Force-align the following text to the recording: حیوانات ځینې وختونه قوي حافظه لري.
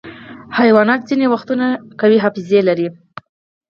حیوانات 0.57 1.01
ځینې 1.09 1.25
وختونه 1.33 1.65
قوي 2.01 2.17
حافظه 2.23 2.59
لري. 2.69 2.87